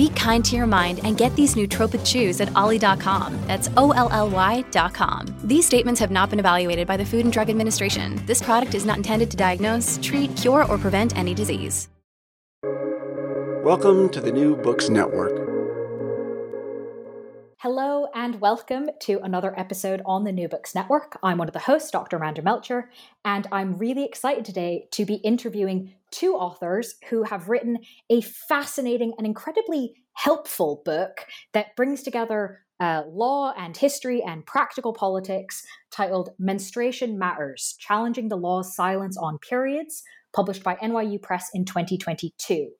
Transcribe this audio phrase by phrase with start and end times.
[0.00, 3.38] Be kind to your mind and get these nootropic chews at olly.com.
[3.46, 5.26] That's O L L Y.com.
[5.44, 8.18] These statements have not been evaluated by the Food and Drug Administration.
[8.24, 11.90] This product is not intended to diagnose, treat, cure, or prevent any disease.
[13.62, 15.36] Welcome to the New Books Network.
[17.58, 21.18] Hello and welcome to another episode on the New Books Network.
[21.22, 22.18] I'm one of the hosts, Dr.
[22.18, 22.90] Miranda Melcher,
[23.22, 27.78] and I'm really excited today to be interviewing two authors who have written
[28.10, 34.92] a fascinating and incredibly helpful book that brings together uh, law and history and practical
[34.92, 40.02] politics titled Menstruation Matters Challenging the Law's Silence on Periods,
[40.34, 42.70] published by NYU Press in 2022.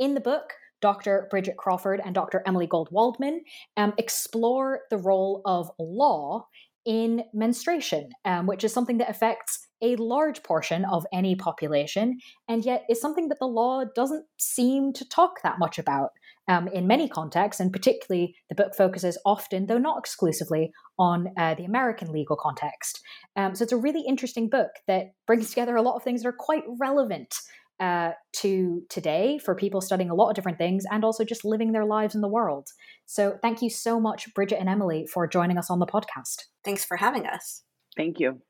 [0.00, 1.28] In the book, Dr.
[1.30, 2.42] Bridget Crawford and Dr.
[2.46, 3.42] Emily Gold Waldman
[3.76, 6.46] um, explore the role of law
[6.84, 12.18] in menstruation, um, which is something that affects a large portion of any population,
[12.48, 16.10] and yet is something that the law doesn't seem to talk that much about
[16.48, 21.54] um, in many contexts, and particularly the book focuses often, though not exclusively, on uh,
[21.54, 23.00] the American legal context.
[23.36, 26.28] Um, so it's a really interesting book that brings together a lot of things that
[26.28, 27.34] are quite relevant
[27.80, 31.72] uh, to today for people studying a lot of different things and also just living
[31.72, 32.68] their lives in the world.
[33.06, 36.44] So thank you so much, Bridget and Emily, for joining us on the podcast.
[36.64, 37.62] Thanks for having us.
[37.96, 38.40] Thank you.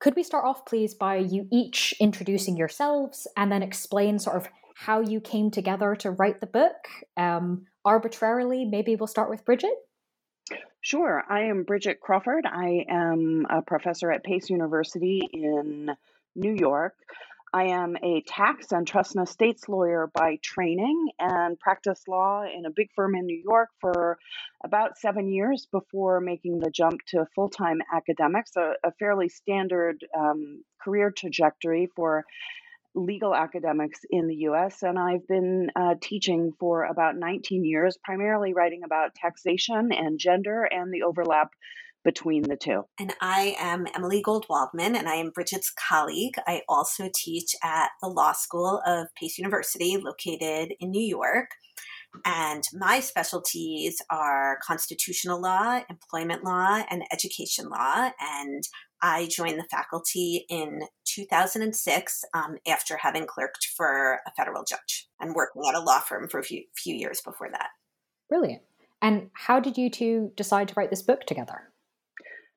[0.00, 4.48] Could we start off, please, by you each introducing yourselves and then explain sort of
[4.74, 6.88] how you came together to write the book?
[7.18, 9.74] Um, arbitrarily, maybe we'll start with Bridget.
[10.80, 11.22] Sure.
[11.28, 12.46] I am Bridget Crawford.
[12.46, 15.90] I am a professor at Pace University in
[16.34, 16.94] New York.
[17.52, 22.64] I am a tax and trust and estates lawyer by training and practiced law in
[22.64, 24.18] a big firm in New York for
[24.64, 30.04] about seven years before making the jump to full time academics, a, a, fairly standard
[30.16, 32.24] um, career trajectory for
[32.94, 34.82] legal academics in the US.
[34.82, 40.62] And I've been uh, teaching for about 19 years, primarily writing about taxation and gender
[40.62, 41.50] and the overlap
[42.04, 42.84] between the two.
[42.98, 46.34] And I am Emily Gold Waldman, and I am Bridget's colleague.
[46.46, 51.50] I also teach at the Law School of Pace University, located in New York.
[52.24, 58.10] And my specialties are constitutional law, employment law, and education law.
[58.20, 58.64] And
[59.00, 65.34] I joined the faculty in 2006 um, after having clerked for a federal judge and
[65.34, 67.68] working at a law firm for a few, few years before that.
[68.28, 68.62] Brilliant.
[69.00, 71.69] And how did you two decide to write this book together?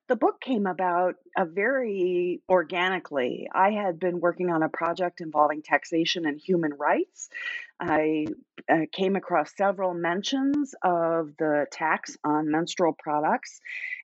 [0.08, 3.48] The book came about uh, very organically.
[3.52, 7.30] I had been working on a project involving taxation and human rights.
[7.80, 8.26] I
[8.70, 13.60] uh, came across several mentions of the tax on menstrual products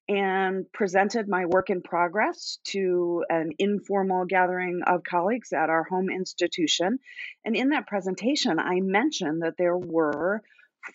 [0.08, 6.08] and presented my work in progress to an informal gathering of colleagues at our home
[6.10, 6.98] institution.
[7.44, 10.42] And in that presentation, I mentioned that there were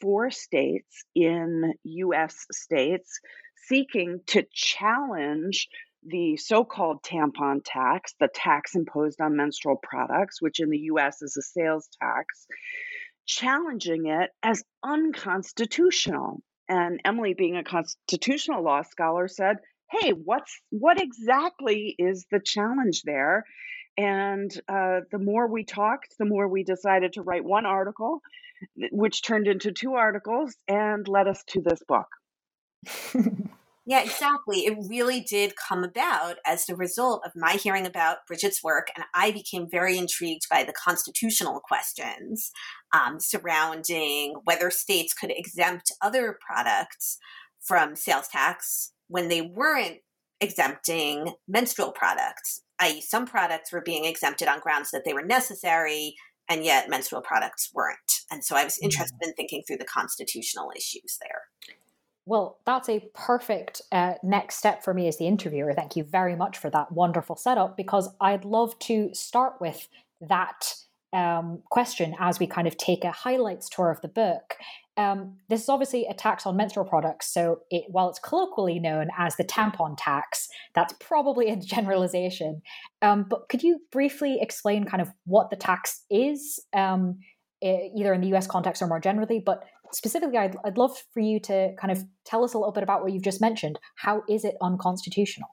[0.01, 3.19] four states in US states
[3.67, 5.67] seeking to challenge
[6.05, 11.21] the so called tampon tax, the tax imposed on menstrual products, which in the US
[11.21, 12.47] is a sales tax,
[13.25, 16.41] challenging it as unconstitutional.
[16.69, 19.57] And Emily, being a constitutional law scholar, said,
[19.89, 23.45] Hey, what's what exactly is the challenge there?
[23.97, 28.21] And uh, the more we talked, the more we decided to write one article,
[28.91, 32.07] which turned into two articles and led us to this book.
[33.87, 34.61] Yeah, exactly.
[34.61, 39.05] It really did come about as the result of my hearing about Bridget's work, and
[39.13, 42.51] I became very intrigued by the constitutional questions
[42.91, 47.19] um, surrounding whether states could exempt other products
[47.61, 49.99] from sales tax when they weren't
[50.41, 56.15] exempting menstrual products, i.e., some products were being exempted on grounds that they were necessary,
[56.49, 58.21] and yet menstrual products weren't.
[58.31, 58.85] And so I was mm-hmm.
[58.85, 61.75] interested in thinking through the constitutional issues there.
[62.25, 65.73] Well, that's a perfect uh, next step for me as the interviewer.
[65.73, 69.87] Thank you very much for that wonderful setup because I'd love to start with
[70.21, 70.73] that
[71.13, 74.55] um, question as we kind of take a highlights tour of the book.
[74.97, 77.31] Um, this is obviously a tax on menstrual products.
[77.31, 82.61] So, it, while it's colloquially known as the tampon tax, that's probably a generalization.
[83.01, 87.19] Um, but could you briefly explain kind of what the tax is, um,
[87.61, 89.39] either in the US context or more generally?
[89.45, 89.63] But
[89.93, 93.01] specifically, I'd, I'd love for you to kind of tell us a little bit about
[93.01, 93.79] what you've just mentioned.
[93.95, 95.49] How is it unconstitutional?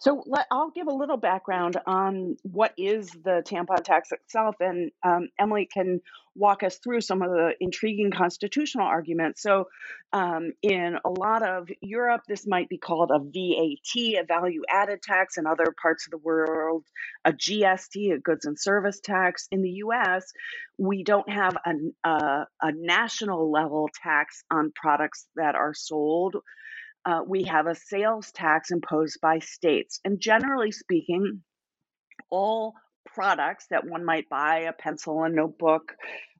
[0.00, 4.92] So let, I'll give a little background on what is the tampon tax itself, and
[5.02, 6.00] um, Emily can
[6.36, 9.42] walk us through some of the intriguing constitutional arguments.
[9.42, 9.68] So,
[10.12, 15.02] um, in a lot of Europe, this might be called a VAT, a value added
[15.02, 15.36] tax.
[15.36, 16.84] In other parts of the world,
[17.24, 19.48] a GST, a goods and service tax.
[19.50, 20.32] In the US,
[20.78, 26.36] we don't have a, a, a national level tax on products that are sold
[27.08, 29.98] uh, we have a sales tax imposed by states.
[30.04, 31.42] And generally speaking,
[32.30, 32.74] all
[33.06, 35.94] products that one might buy, a pencil, a notebook,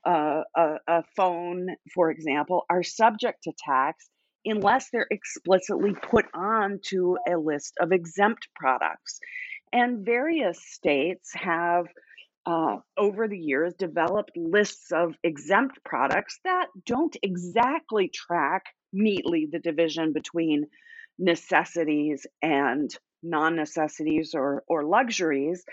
[0.06, 4.08] uh, a, a phone, for example, are subject to tax
[4.44, 9.20] unless they're explicitly put on to a list of exempt products.
[9.72, 11.86] And various states have,
[12.44, 19.58] uh, over the years, developed lists of exempt products that don't exactly track neatly the
[19.58, 20.66] division between
[21.18, 22.90] necessities and
[23.22, 25.64] non-necessities or or luxuries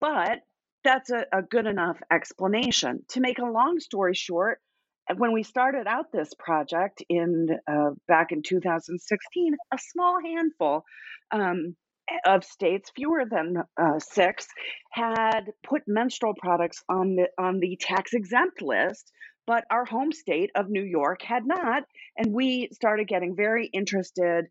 [0.00, 0.40] but
[0.84, 3.04] that's a, a good enough explanation.
[3.10, 4.60] To make a long story short
[5.16, 10.84] when we started out this project in uh, back in 2016 a small handful
[11.30, 11.74] um,
[12.26, 14.46] of states, fewer than uh, six,
[14.90, 19.10] had put menstrual products on the on the tax exempt list,
[19.48, 21.84] but our home state of New York had not.
[22.18, 24.44] And we started getting very interested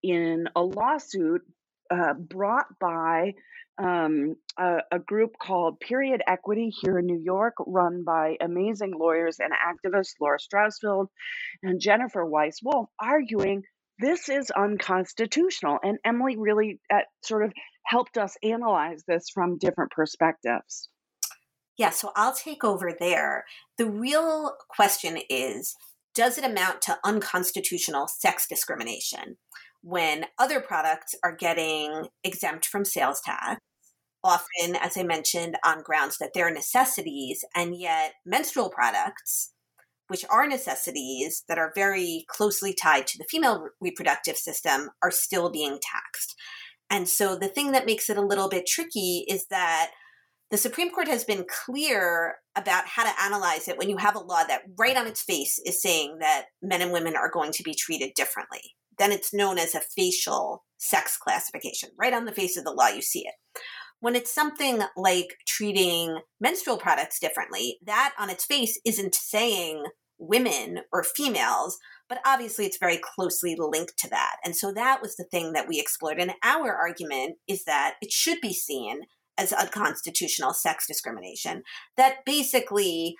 [0.00, 1.42] in a lawsuit
[1.90, 3.34] uh, brought by
[3.82, 9.40] um, a, a, group called Period Equity here in New York, run by amazing lawyers
[9.40, 11.08] and activists Laura Strausfeld
[11.64, 13.64] and Jennifer Weiss-Wolf, arguing
[13.98, 15.78] this is unconstitutional.
[15.82, 17.52] And Emily really uh, sort of
[17.84, 20.88] helped us analyze this from different perspectives.
[21.78, 23.44] Yeah, so I'll take over there.
[23.78, 25.74] The real question is
[26.14, 29.36] does it amount to unconstitutional sex discrimination
[29.82, 33.60] when other products are getting exempt from sales tax?
[34.22, 39.52] Often, as I mentioned, on grounds that they're necessities, and yet menstrual products,
[40.08, 45.50] which are necessities that are very closely tied to the female reproductive system, are still
[45.50, 46.34] being taxed.
[46.90, 49.90] And so the thing that makes it a little bit tricky is that
[50.50, 54.20] the Supreme Court has been clear about how to analyze it when you have a
[54.20, 57.62] law that right on its face is saying that men and women are going to
[57.62, 58.60] be treated differently.
[58.98, 61.90] Then it's known as a facial sex classification.
[61.98, 63.34] Right on the face of the law, you see it.
[64.00, 69.84] When it's something like treating menstrual products differently, that on its face isn't saying
[70.18, 74.36] women or females, but obviously it's very closely linked to that.
[74.44, 76.20] And so that was the thing that we explored.
[76.20, 79.00] And our argument is that it should be seen
[79.36, 81.62] as unconstitutional sex discrimination.
[81.96, 83.16] That basically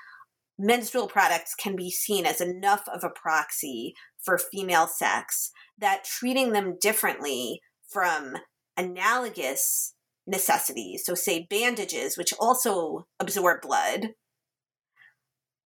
[0.58, 6.52] menstrual products can be seen as enough of a proxy for female sex that treating
[6.52, 8.34] them differently from
[8.76, 9.94] analogous
[10.26, 14.10] necessities, so say bandages, which also absorb blood,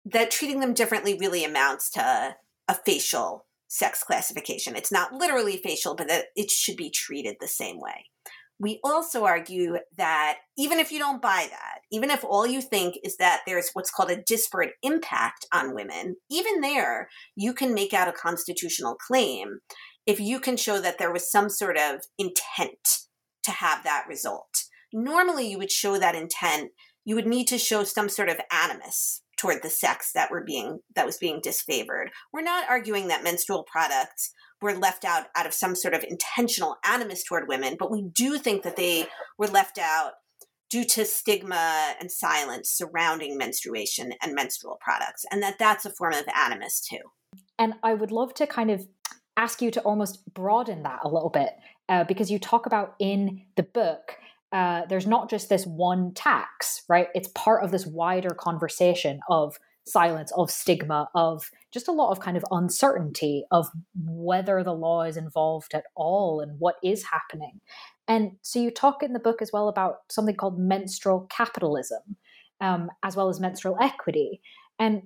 [0.06, 2.36] that treating them differently really amounts to
[2.68, 4.76] a facial sex classification.
[4.76, 8.06] It's not literally facial, but that it should be treated the same way.
[8.60, 12.96] We also argue that even if you don't buy that, even if all you think
[13.04, 17.94] is that there's what's called a disparate impact on women, even there, you can make
[17.94, 19.60] out a constitutional claim
[20.06, 23.08] if you can show that there was some sort of intent
[23.44, 24.64] to have that result.
[24.94, 26.72] Normally, you would show that intent,
[27.04, 30.80] you would need to show some sort of animus toward the sex that were being
[30.96, 32.08] that was being disfavored.
[32.32, 34.32] We're not arguing that menstrual products
[34.62, 38.38] were left out out of some sort of intentional animus toward women, but we do
[38.38, 39.08] think that they
[39.38, 40.14] were left out
[40.70, 46.14] due to stigma and silence surrounding menstruation and menstrual products, and that that's a form
[46.14, 47.00] of animus too.
[47.60, 48.88] And I would love to kind of
[49.38, 51.50] ask you to almost broaden that a little bit
[51.90, 54.18] uh, because you talk about in the book
[54.56, 57.10] uh, there's not just this one tax, right?
[57.14, 62.20] It's part of this wider conversation of silence, of stigma, of just a lot of
[62.20, 67.62] kind of uncertainty of whether the law is involved at all and what is happening.
[68.08, 72.02] And so you talk in the book as well about something called menstrual capitalism,
[72.62, 74.42] um, as well as menstrual equity.
[74.80, 75.04] And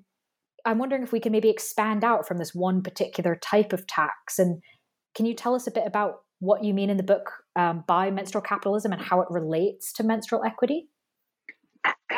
[0.66, 4.40] I'm wondering if we can maybe expand out from this one particular type of tax.
[4.40, 4.62] And
[5.16, 8.12] can you tell us a bit about what you mean in the book um, by
[8.12, 10.88] menstrual capitalism and how it relates to menstrual equity?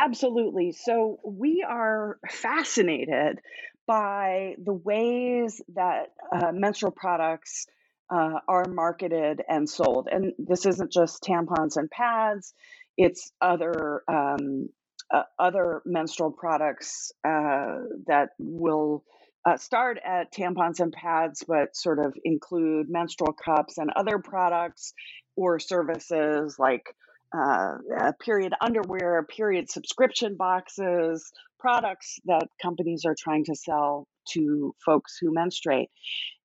[0.02, 0.72] Absolutely.
[0.72, 3.40] So we are fascinated
[3.88, 7.68] by the ways that uh, menstrual products
[8.10, 10.08] uh, are marketed and sold.
[10.12, 12.54] And this isn't just tampons and pads,
[12.98, 14.04] it's other.
[14.08, 14.70] Um,
[15.14, 19.04] uh, other menstrual products uh, that will
[19.46, 24.94] uh, start at tampons and pads, but sort of include menstrual cups and other products
[25.36, 26.96] or services like
[27.34, 35.18] uh, period underwear, period subscription boxes, products that companies are trying to sell to folks
[35.20, 35.90] who menstruate.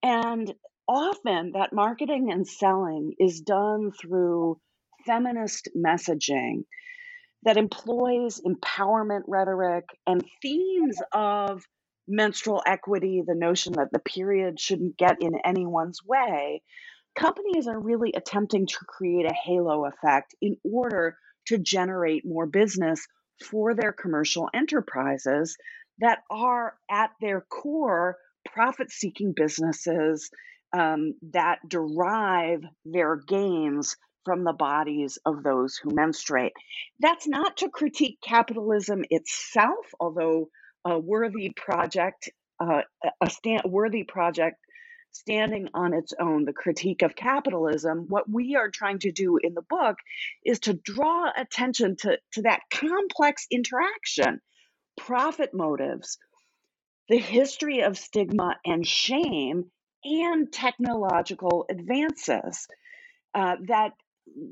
[0.02, 0.52] And
[0.86, 4.58] often that marketing and selling is done through
[5.04, 6.64] feminist messaging
[7.44, 11.64] that employs empowerment rhetoric and themes of
[12.08, 16.62] menstrual equity, the notion that the period shouldn't get in anyone's way,
[17.16, 23.06] companies are really attempting to create a halo effect in order to generate more business
[23.44, 25.56] for their commercial enterprises
[25.98, 28.16] that are at their core
[28.52, 30.30] profit seeking businesses
[30.72, 36.52] um, that derive their gains from the bodies of those who menstruate.
[37.00, 40.48] That's not to critique capitalism itself, although
[40.84, 42.28] a worthy project,
[42.60, 42.82] uh,
[43.22, 44.56] a stand, worthy project
[45.16, 49.54] standing on its own, the critique of capitalism, what we are trying to do in
[49.54, 49.96] the book
[50.44, 54.40] is to draw attention to, to that complex interaction,
[54.96, 56.18] profit motives,
[57.08, 59.70] the history of stigma and shame,
[60.04, 62.66] and technological advances
[63.34, 63.92] uh, that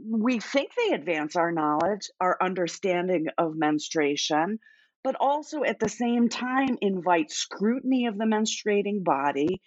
[0.09, 4.59] we think they advance our knowledge, our understanding of menstruation,
[5.02, 9.61] but also at the same time invite scrutiny of the menstruating body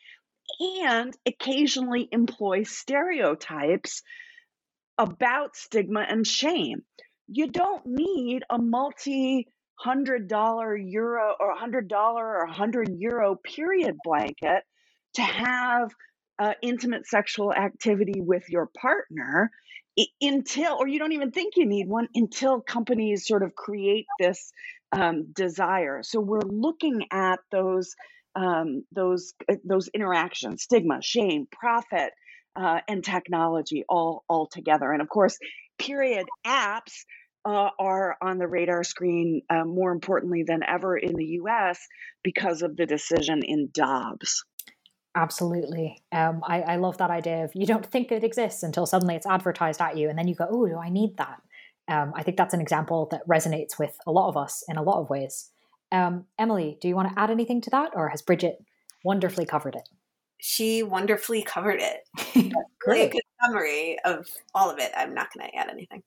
[0.60, 4.04] and occasionally employ stereotypes
[4.98, 6.84] about stigma and shame.
[7.27, 12.89] You don't need a multi hundred dollar euro or a hundred dollar or a hundred
[12.98, 14.63] euro period blanket
[15.13, 15.92] to have
[16.39, 19.51] uh, intimate sexual activity with your partner
[20.22, 24.51] until, or you don't even think you need one until companies sort of create this
[24.92, 26.01] um, desire.
[26.04, 27.96] So we're looking at those
[28.38, 32.12] um, those uh, those interactions, stigma, shame, profit,
[32.56, 34.91] uh, and technology all all together.
[34.91, 35.38] And of course,
[35.79, 37.03] period apps
[37.46, 41.79] uh, are on the radar screen uh, more importantly than ever in the U.S.
[42.24, 44.44] because of the decision in Dobbs.
[45.15, 46.03] Absolutely.
[46.12, 49.25] Um, I, I love that idea of you don't think it exists until suddenly it's
[49.25, 51.41] advertised at you, and then you go, "Oh, do I need that?"
[51.88, 54.84] Um, I think that's an example that resonates with a lot of us in a
[54.84, 55.50] lot of ways.
[55.91, 58.58] Um, Emily, do you want to add anything to that, or has Bridget
[59.03, 59.88] wonderfully covered it?
[60.39, 62.08] She wonderfully covered it.
[62.79, 62.98] Great.
[62.98, 64.91] Really good summary of all of it.
[64.96, 66.03] I'm not going to add anything.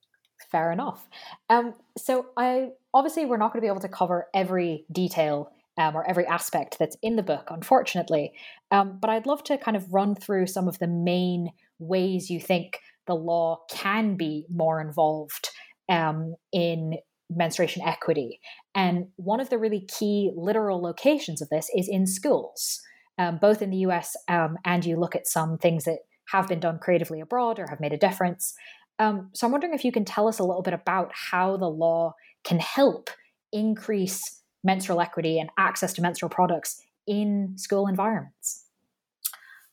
[0.51, 1.07] Fair enough.
[1.49, 5.95] Um, so, I obviously we're not going to be able to cover every detail um,
[5.95, 8.33] or every aspect that's in the book, unfortunately.
[8.71, 12.39] Um, but I'd love to kind of run through some of the main ways you
[12.39, 15.49] think the law can be more involved
[15.89, 16.97] um, in
[17.35, 18.39] menstruation equity.
[18.75, 22.81] And one of the really key literal locations of this is in schools,
[23.17, 25.99] um, both in the US um, and you look at some things that
[26.31, 28.53] have been done creatively abroad or have made a difference.
[28.99, 31.69] Um, so I'm wondering if you can tell us a little bit about how the
[31.69, 33.09] law can help
[33.51, 38.65] increase menstrual equity and access to menstrual products in school environments.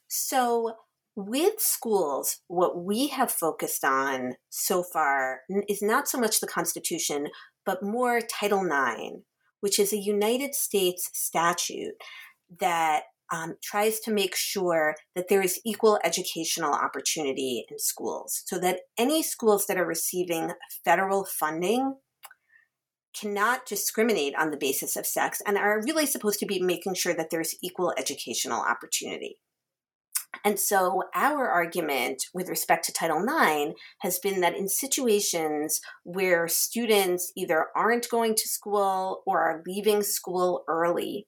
[0.08, 0.74] So,
[1.18, 7.26] with schools, what we have focused on so far is not so much the Constitution,
[7.66, 9.24] but more Title IX,
[9.60, 11.94] which is a United States statute
[12.60, 18.56] that um, tries to make sure that there is equal educational opportunity in schools so
[18.60, 20.52] that any schools that are receiving
[20.84, 21.96] federal funding
[23.20, 27.12] cannot discriminate on the basis of sex and are really supposed to be making sure
[27.12, 29.38] that there's equal educational opportunity.
[30.44, 36.48] And so, our argument with respect to Title IX has been that in situations where
[36.48, 41.26] students either aren't going to school or are leaving school early,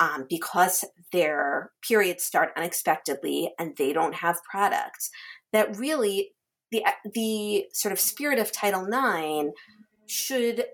[0.00, 5.10] um, because their periods start unexpectedly and they don't have products,
[5.52, 6.32] that really
[6.70, 9.50] the the sort of spirit of Title IX
[10.06, 10.66] should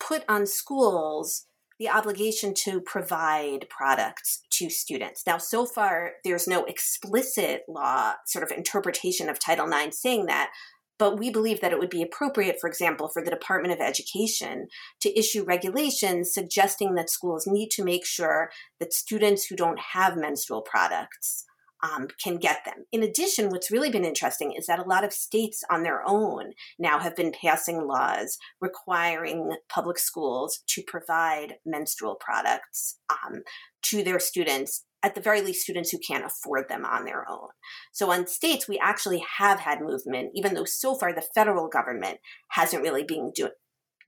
[0.00, 1.46] put on schools
[1.78, 5.22] the obligation to provide products to students.
[5.26, 10.50] Now, so far, there's no explicit law sort of interpretation of Title IX saying that,
[10.98, 14.68] but we believe that it would be appropriate, for example, for the Department of Education
[15.00, 20.16] to issue regulations suggesting that schools need to make sure that students who don't have
[20.16, 21.45] menstrual products
[21.82, 22.84] um, can get them.
[22.92, 26.52] In addition, what's really been interesting is that a lot of states on their own
[26.78, 33.42] now have been passing laws requiring public schools to provide menstrual products um,
[33.82, 37.48] to their students at the very least students who can't afford them on their own.
[37.92, 42.18] So on states, we actually have had movement, even though so far the federal government
[42.50, 43.50] hasn't really been do-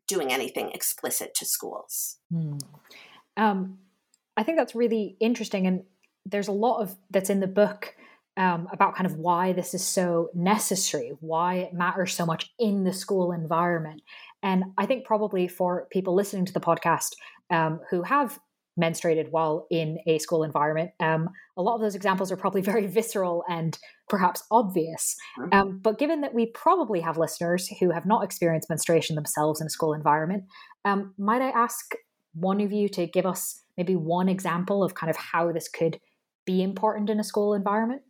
[0.08, 2.16] doing anything explicit to schools.
[2.32, 2.56] Hmm.
[3.37, 3.78] Um,
[4.37, 5.82] I think that's really interesting, and
[6.28, 7.94] there's a lot of that's in the book
[8.37, 12.85] um, about kind of why this is so necessary, why it matters so much in
[12.85, 14.02] the school environment.
[14.42, 17.14] And I think probably for people listening to the podcast
[17.50, 18.38] um, who have
[18.80, 20.92] menstruated while in a school environment.
[21.00, 23.76] Um, a lot of those examples are probably very visceral and
[24.08, 25.16] perhaps obvious.
[25.52, 29.66] Um, but given that we probably have listeners who have not experienced menstruation themselves in
[29.66, 30.44] a school environment,
[30.85, 31.92] um, might I ask
[32.35, 35.99] one of you to give us maybe one example of kind of how this could
[36.49, 38.02] be important in a school environment?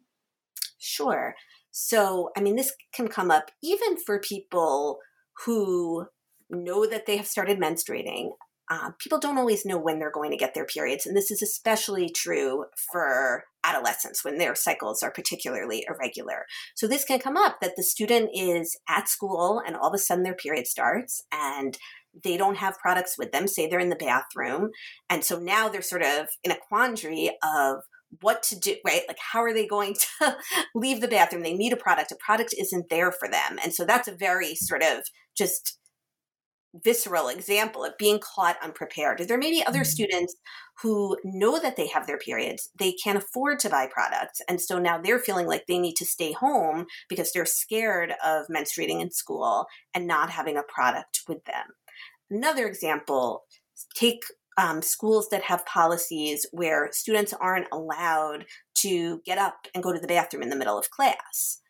[0.78, 1.35] Sure.
[1.73, 4.99] So, I mean, this can come up even for people
[5.45, 6.07] who
[6.49, 8.30] know that they have started menstruating
[8.71, 11.07] uh, people don't always know when they're going to get their periods.
[11.07, 16.45] And this is especially true for adolescents when their cycles are particularly irregular.
[16.75, 19.99] So this can come up that the student is at school and all of a
[19.99, 21.78] sudden their period starts and
[22.25, 24.71] they don't have products with them, say they're in the bathroom.
[25.09, 27.78] And so now they're sort of in a quandary of
[28.20, 29.02] what to do, right?
[29.06, 30.36] Like, how are they going to
[30.74, 31.42] leave the bathroom?
[31.42, 32.12] They need a product.
[32.12, 33.58] A product isn't there for them.
[33.62, 35.04] And so that's a very sort of
[35.36, 35.78] just
[36.84, 39.18] visceral example of being caught unprepared.
[39.20, 39.84] There may be other mm-hmm.
[39.84, 40.36] students
[40.82, 44.78] who know that they have their periods, they can't afford to buy products, and so
[44.78, 49.10] now they're feeling like they need to stay home because they're scared of menstruating in
[49.10, 51.66] school and not having a product with them.
[52.30, 53.44] Another example
[53.94, 54.23] take
[54.58, 58.44] um, schools that have policies where students aren't allowed
[58.78, 61.60] to get up and go to the bathroom in the middle of class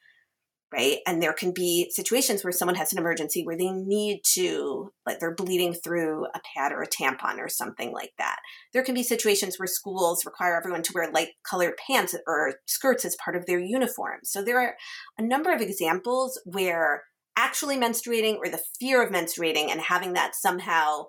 [0.72, 0.98] right?
[1.06, 5.18] And there can be situations where someone has an emergency where they need to, like
[5.18, 8.36] they're bleeding through a pad or a tampon or something like that.
[8.74, 13.04] There can be situations where schools require everyone to wear light colored pants or skirts
[13.04, 14.20] as part of their uniform.
[14.24, 14.74] So there are
[15.16, 17.04] a number of examples where
[17.36, 21.04] actually menstruating or the fear of menstruating and having that somehow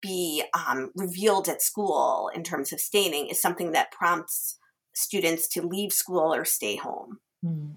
[0.00, 4.58] be um, revealed at school in terms of staining is something that prompts
[4.94, 7.18] students to leave school or stay home.
[7.44, 7.74] Mm.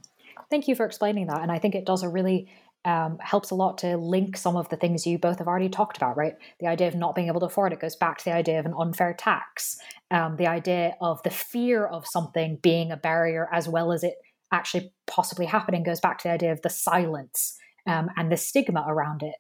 [0.50, 1.42] Thank you for explaining that.
[1.42, 2.50] And I think it does a really
[2.86, 5.98] um, helps a lot to link some of the things you both have already talked
[5.98, 6.36] about, right?
[6.60, 8.66] The idea of not being able to afford it goes back to the idea of
[8.66, 9.78] an unfair tax,
[10.12, 14.16] um, the idea of the fear of something being a barrier as well as it
[14.52, 18.86] actually possibly happening goes back to the idea of the silence um, and the stigma
[18.88, 19.36] around it.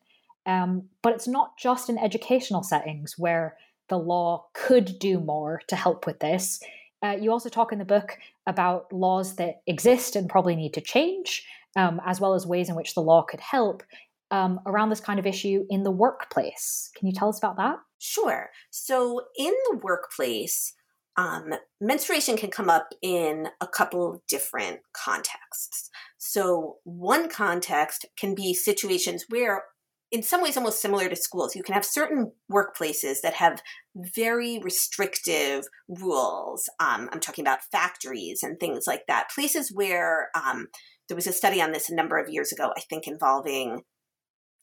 [0.49, 3.55] Um, but it's not just in educational settings where
[3.87, 6.59] the law could do more to help with this.
[7.03, 10.81] Uh, you also talk in the book about laws that exist and probably need to
[10.81, 13.83] change, um, as well as ways in which the law could help
[14.31, 16.89] um, around this kind of issue in the workplace.
[16.95, 17.77] Can you tell us about that?
[17.99, 18.49] Sure.
[18.71, 20.73] So, in the workplace,
[21.15, 25.89] um, menstruation can come up in a couple of different contexts.
[26.17, 29.63] So, one context can be situations where
[30.11, 31.55] in some ways almost similar to schools.
[31.55, 33.61] You can have certain workplaces that have
[33.95, 36.69] very restrictive rules.
[36.79, 39.29] Um, I'm talking about factories and things like that.
[39.33, 40.67] Places where um,
[41.07, 43.83] there was a study on this a number of years ago, I think, involving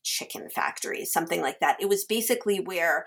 [0.03, 1.77] chicken factories, something like that.
[1.81, 3.07] It was basically where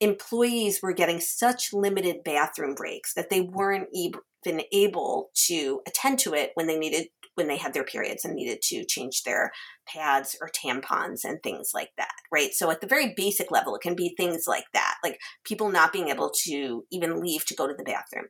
[0.00, 6.34] employees were getting such limited bathroom breaks that they weren't even able to attend to
[6.34, 9.52] it when they needed when they had their periods and needed to change their
[9.86, 12.52] pads or tampons and things like that, right?
[12.52, 15.92] So at the very basic level, it can be things like that, like people not
[15.92, 18.26] being able to even leave to go to the bathroom.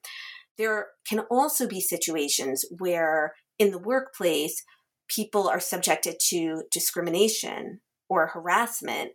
[0.58, 4.62] There can also be situations where in the workplace,
[5.08, 9.12] people are subjected to discrimination or harassment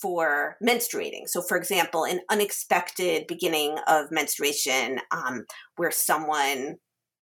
[0.00, 1.26] for menstruating.
[1.26, 5.44] So, for example, an unexpected beginning of menstruation um,
[5.76, 6.76] where someone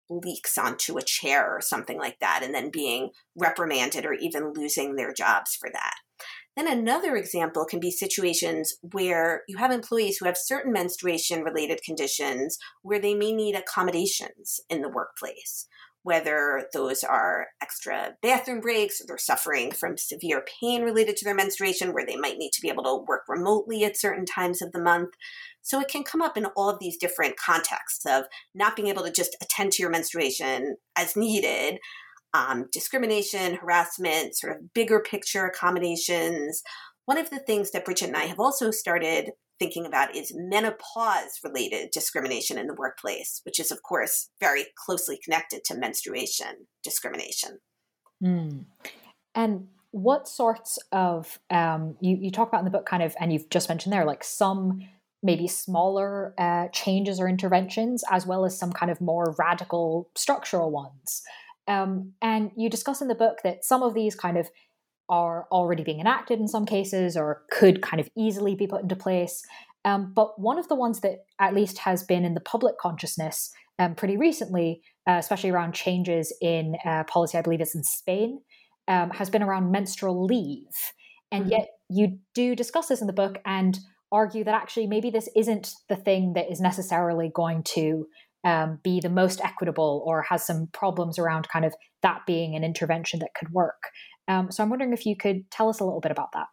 [0.09, 4.95] leaks onto a chair or something like that, and then being reprimanded or even losing
[4.95, 5.95] their jobs for that.
[6.55, 11.81] Then another example can be situations where you have employees who have certain menstruation related
[11.83, 15.67] conditions where they may need accommodations in the workplace,
[16.03, 21.33] whether those are extra bathroom breaks or they're suffering from severe pain related to their
[21.33, 24.71] menstruation where they might need to be able to work remotely at certain times of
[24.73, 25.09] the month.
[25.63, 29.03] So it can come up in all of these different contexts of not being able
[29.03, 31.79] to just attend to your menstruation as needed,
[32.33, 36.61] um, discrimination, harassment, sort of bigger picture accommodations.
[37.05, 41.39] One of the things that Bridget and I have also started thinking about is menopause
[41.43, 47.59] related discrimination in the workplace, which is, of course, very closely connected to menstruation discrimination.
[48.21, 48.65] Mm.
[49.35, 53.31] And what sorts of, um, you, you talk about in the book kind of, and
[53.31, 54.81] you've just mentioned there, like some
[55.23, 60.69] maybe smaller uh, changes or interventions, as well as some kind of more radical structural
[60.69, 61.23] ones.
[61.67, 64.49] Um, and you discuss in the book that some of these kind of
[65.09, 68.95] are already being enacted in some cases or could kind of easily be put into
[68.95, 69.43] place.
[69.85, 73.51] Um, but one of the ones that at least has been in the public consciousness
[73.79, 78.41] um, pretty recently, uh, especially around changes in uh, policy, I believe it's in Spain,
[78.87, 80.67] um, has been around menstrual leave.
[81.31, 81.51] And mm-hmm.
[81.51, 83.79] yet you do discuss this in the book and
[84.13, 88.07] argue that actually maybe this isn't the thing that is necessarily going to
[88.45, 92.63] um, be the most equitable or has some problems around kind of that being an
[92.63, 93.89] intervention that could work.
[94.27, 96.47] Um, so I'm wondering if you could tell us a little bit about that.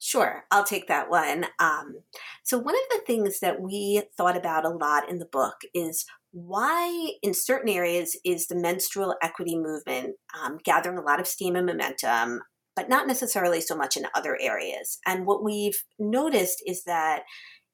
[0.00, 1.46] Sure, I'll take that one.
[1.58, 2.00] Um,
[2.42, 6.04] so, one of the things that we thought about a lot in the book is
[6.30, 11.56] why, in certain areas, is the menstrual equity movement um, gathering a lot of steam
[11.56, 12.40] and momentum,
[12.76, 14.98] but not necessarily so much in other areas.
[15.06, 17.22] And what we've noticed is that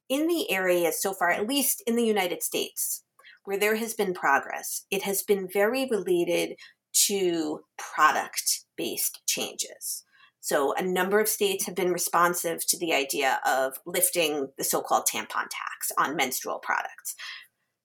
[0.09, 3.05] in the areas so far, at least in the United States,
[3.45, 6.57] where there has been progress, it has been very related
[6.93, 10.05] to product based changes.
[10.43, 14.81] So, a number of states have been responsive to the idea of lifting the so
[14.81, 17.15] called tampon tax on menstrual products.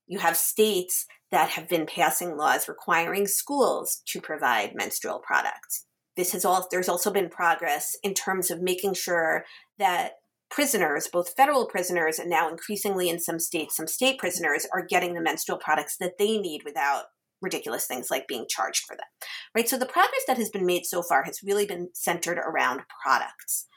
[0.07, 5.85] You have states that have been passing laws requiring schools to provide menstrual products.
[6.15, 9.45] This has all there's also been progress in terms of making sure
[9.77, 10.13] that
[10.49, 15.13] prisoners, both federal prisoners and now increasingly in some states, some state prisoners are getting
[15.13, 17.05] the menstrual products that they need without
[17.41, 19.05] ridiculous things like being charged for them.
[19.53, 19.67] Right?
[19.67, 23.67] So the progress that has been made so far has really been centered around products.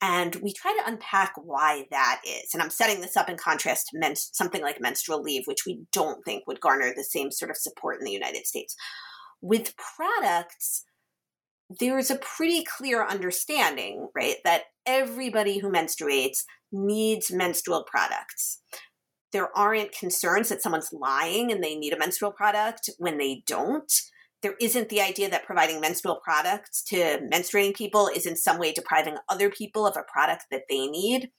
[0.00, 2.52] And we try to unpack why that is.
[2.52, 5.80] And I'm setting this up in contrast to men- something like menstrual leave, which we
[5.92, 8.76] don't think would garner the same sort of support in the United States.
[9.40, 10.84] With products,
[11.70, 18.60] there is a pretty clear understanding, right, that everybody who menstruates needs menstrual products
[19.34, 23.92] there aren't concerns that someone's lying and they need a menstrual product when they don't.
[24.42, 28.72] There isn't the idea that providing menstrual products to menstruating people is in some way
[28.72, 31.30] depriving other people of a product that they need.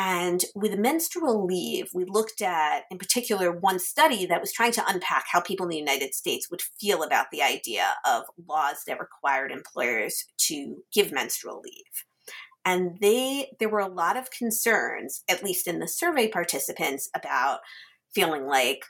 [0.00, 4.84] And with menstrual leave, we looked at, in particular, one study that was trying to
[4.86, 9.00] unpack how people in the United States would feel about the idea of laws that
[9.00, 12.04] required employers to give menstrual leave.
[12.64, 17.58] And they there were a lot of concerns at least in the survey participants about
[18.14, 18.84] feeling like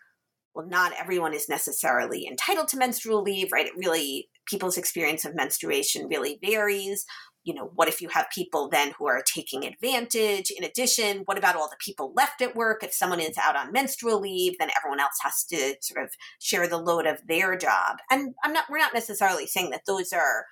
[0.55, 3.66] well not everyone is necessarily entitled to menstrual leave right?
[3.66, 7.07] It really people's experience of menstruation really varies
[7.44, 10.51] you know what if you have people then who are taking advantage?
[10.51, 12.83] In addition what about all the people left at work?
[12.83, 16.68] If someone is out on menstrual leave then everyone else has to sort of share
[16.68, 17.98] the load of their job.
[18.11, 20.46] And i'm not we're not necessarily saying that those are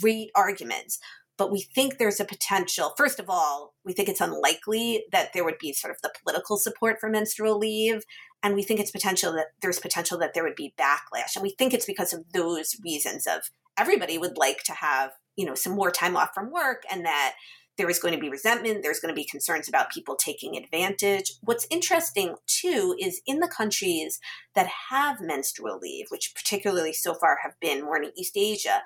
[0.00, 0.98] great arguments
[1.38, 2.94] but we think there's a potential.
[2.96, 6.56] First of all, we think it's unlikely that there would be sort of the political
[6.56, 8.04] support for menstrual leave,
[8.42, 11.50] and we think it's potential that there's potential that there would be backlash, and we
[11.50, 15.74] think it's because of those reasons of everybody would like to have you know some
[15.74, 17.34] more time off from work, and that
[17.78, 18.82] there is going to be resentment.
[18.82, 21.32] There's going to be concerns about people taking advantage.
[21.42, 24.20] What's interesting too is in the countries
[24.54, 28.82] that have menstrual leave, which particularly so far have been more in East Asia,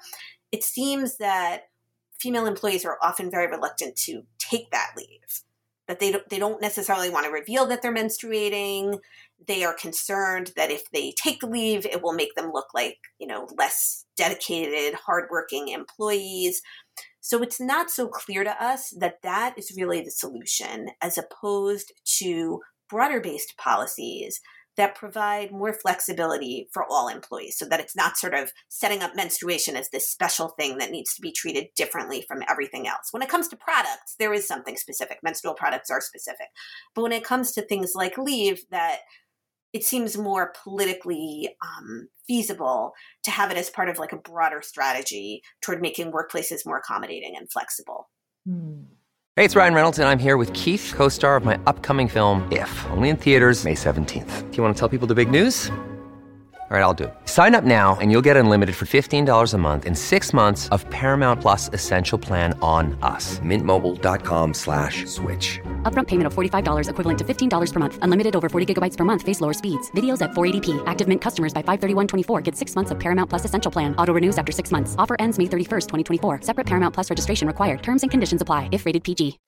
[0.52, 1.64] it seems that
[2.18, 5.42] female employees are often very reluctant to take that leave
[5.86, 8.98] that they don't, they don't necessarily want to reveal that they're menstruating
[9.46, 12.96] they are concerned that if they take the leave it will make them look like
[13.18, 16.62] you know less dedicated hardworking employees
[17.20, 21.92] so it's not so clear to us that that is really the solution as opposed
[22.18, 24.40] to broader based policies
[24.76, 29.16] that provide more flexibility for all employees so that it's not sort of setting up
[29.16, 33.08] menstruation as this special thing that needs to be treated differently from everything else.
[33.10, 35.18] When it comes to products, there is something specific.
[35.22, 36.48] Menstrual products are specific.
[36.94, 38.98] But when it comes to things like leave that
[39.76, 44.62] it seems more politically um, feasible to have it as part of like a broader
[44.62, 48.08] strategy toward making workplaces more accommodating and flexible.
[48.46, 48.84] Hmm.
[49.36, 52.50] Hey, it's Ryan Reynolds, and I'm here with Keith, co star of my upcoming film,
[52.50, 54.50] If, only in theaters, May 17th.
[54.50, 55.70] Do you want to tell people the big news?
[56.68, 57.14] All right, I'll do it.
[57.26, 60.84] Sign up now and you'll get unlimited for $15 a month in six months of
[60.90, 63.38] Paramount Plus Essential Plan on us.
[63.38, 65.60] Mintmobile.com slash switch.
[65.84, 67.98] Upfront payment of $45 equivalent to $15 per month.
[68.02, 69.22] Unlimited over 40 gigabytes per month.
[69.22, 69.92] Face lower speeds.
[69.92, 70.82] Videos at 480p.
[70.86, 73.94] Active Mint customers by 531.24 get six months of Paramount Plus Essential Plan.
[73.94, 74.96] Auto renews after six months.
[74.98, 76.40] Offer ends May 31st, 2024.
[76.40, 77.80] Separate Paramount Plus registration required.
[77.84, 79.38] Terms and conditions apply if rated PG.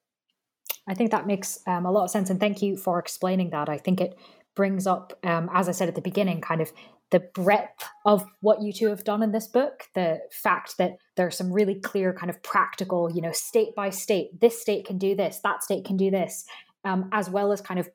[0.87, 2.29] I think that makes um, a lot of sense.
[2.29, 3.67] And thank you for explaining that.
[3.67, 4.17] I think it
[4.55, 6.71] brings up, um, as I said at the beginning, kind of
[7.11, 11.25] the breadth of what you two have done in this book, the fact that there
[11.25, 14.97] are some really clear, kind of practical, you know, state by state, this state can
[14.97, 16.45] do this, that state can do this,
[16.85, 17.89] um, as well as kind of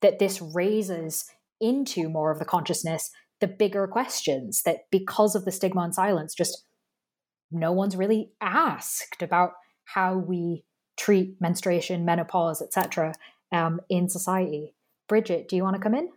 [0.00, 3.10] that this raises into more of the consciousness
[3.42, 6.64] the bigger questions that because of the stigma and silence, just
[7.50, 10.64] no one's really asked about how we
[10.96, 13.12] treat menstruation, menopause, etc.,
[13.50, 14.74] um, in society.
[15.08, 16.08] Bridget, do you want to come in?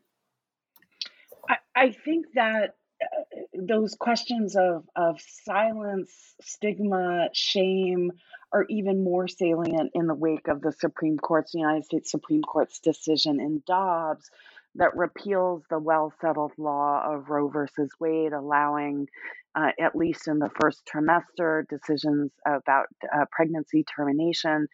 [1.75, 6.11] I, think that uh, those questions of, of silence,
[6.41, 8.11] stigma, shame
[8.53, 12.41] are even more salient in the wake of the Supreme Court's, the United States Supreme
[12.41, 14.29] Court's decision in Dobbs
[14.75, 19.07] that repeals the well settled law of Roe versus Wade, allowing,
[19.55, 24.67] uh, at least in the first trimester, decisions about uh, pregnancy termination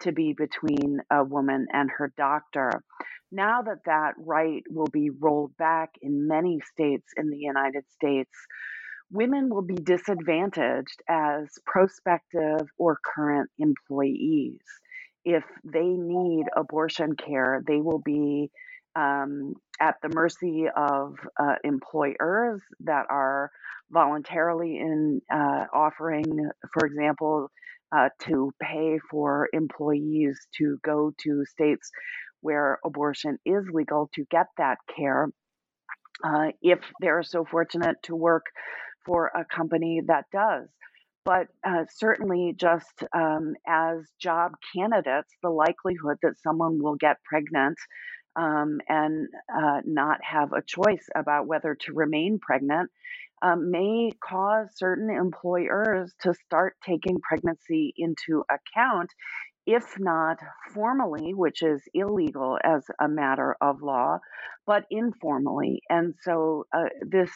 [0.00, 2.70] to be between a woman and her doctor.
[3.30, 8.30] Now that that right will be rolled back in many states in the United States,
[9.10, 14.60] women will be disadvantaged as prospective or current employees.
[15.24, 18.50] If they need abortion care, they will be
[18.96, 23.50] um, at the mercy of uh, employers that are
[23.90, 27.50] voluntarily in uh, offering, for example,
[27.96, 31.90] uh, to pay for employees to go to states
[32.40, 35.28] where abortion is legal to get that care.
[36.24, 38.46] Uh, if they're so fortunate to work
[39.06, 40.68] for a company that does.
[41.24, 47.76] But uh, certainly, just um, as job candidates, the likelihood that someone will get pregnant
[48.38, 52.90] um, and uh, not have a choice about whether to remain pregnant
[53.42, 59.10] um, may cause certain employers to start taking pregnancy into account
[59.66, 60.38] if not
[60.72, 64.18] formally, which is illegal as a matter of law,
[64.66, 65.82] but informally.
[65.90, 67.30] And so uh, this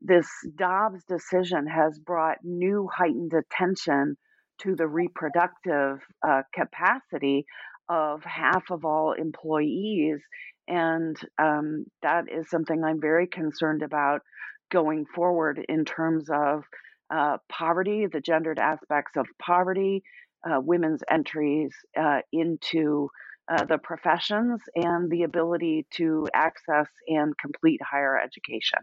[0.00, 4.16] this Dobbs decision has brought new heightened attention
[4.62, 7.44] to the reproductive uh, capacity
[7.88, 10.20] of half of all employees,
[10.66, 14.22] and um, that is something I'm very concerned about
[14.70, 16.64] going forward in terms of
[17.10, 20.02] uh, poverty, the gendered aspects of poverty,
[20.48, 23.08] uh, women's entries uh, into
[23.48, 28.80] uh, the professions and the ability to access and complete higher education.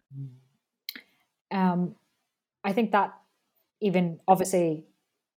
[1.51, 1.95] Um,
[2.63, 3.13] I think that
[3.79, 4.85] even obviously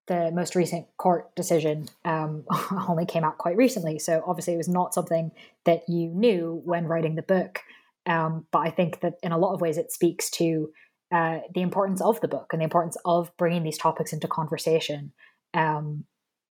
[0.09, 2.44] the most recent court decision um,
[2.88, 3.99] only came out quite recently.
[3.99, 5.31] So obviously it was not something
[5.64, 7.61] that you knew when writing the book.
[8.07, 10.71] Um, but I think that in a lot of ways it speaks to
[11.12, 15.12] uh, the importance of the book and the importance of bringing these topics into conversation
[15.55, 16.05] um,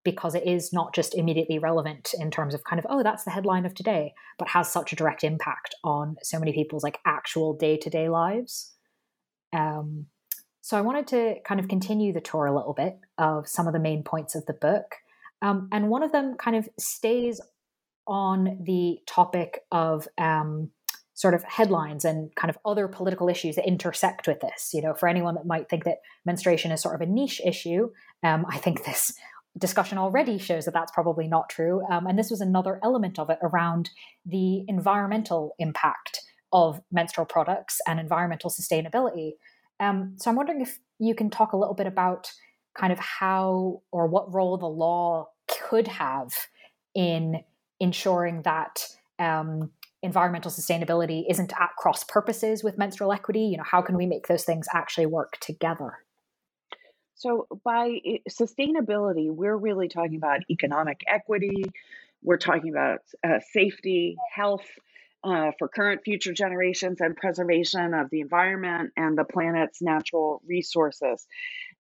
[0.04, 3.32] because it is not just immediately relevant in terms of kind of oh that's the
[3.32, 7.54] headline of today but has such a direct impact on so many people's like actual
[7.54, 8.74] day-to-day lives
[9.52, 10.06] um,
[10.66, 13.74] so i wanted to kind of continue the tour a little bit of some of
[13.74, 14.96] the main points of the book
[15.42, 17.40] um, and one of them kind of stays
[18.08, 20.72] on the topic of um,
[21.14, 24.72] sort of headlines and kind of other political issues that intersect with this.
[24.74, 27.90] You know, for anyone that might think that menstruation is sort of a niche issue,
[28.24, 29.14] um, I think this
[29.58, 31.82] discussion already shows that that's probably not true.
[31.90, 33.90] Um, and this was another element of it around
[34.26, 36.20] the environmental impact
[36.52, 39.34] of menstrual products and environmental sustainability.
[39.80, 42.32] Um, so I'm wondering if you can talk a little bit about
[42.78, 46.32] kind of how or what role the law could have
[46.94, 47.42] in
[47.80, 48.88] ensuring that
[49.20, 53.42] um, environmental sustainability isn't at cross purposes with menstrual equity.
[53.42, 56.00] You know, how can we make those things actually work together?
[57.16, 61.64] So, by sustainability, we're really talking about economic equity,
[62.22, 64.66] we're talking about uh, safety, health
[65.26, 71.26] uh, for current, future generations, and preservation of the environment and the planet's natural resources.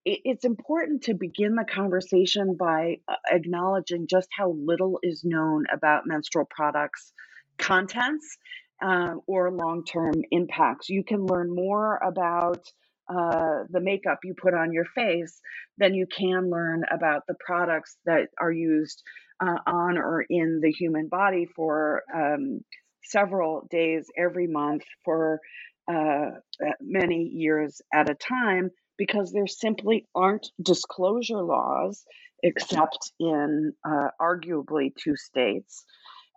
[0.03, 6.05] It's important to begin the conversation by uh, acknowledging just how little is known about
[6.05, 7.11] menstrual products
[7.57, 8.37] contents
[8.83, 10.89] uh, or long term impacts.
[10.89, 12.67] You can learn more about
[13.07, 15.39] uh, the makeup you put on your face
[15.77, 19.03] than you can learn about the products that are used
[19.39, 22.61] uh, on or in the human body for um,
[23.05, 25.39] several days every month for
[25.87, 32.05] uh, uh many years at a time because there simply aren't disclosure laws
[32.43, 35.83] except in uh, arguably two states.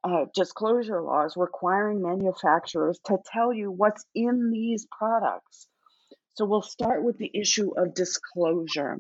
[0.05, 5.67] Uh, disclosure laws requiring manufacturers to tell you what's in these products.
[6.35, 8.99] So we'll start with the issue of disclosure.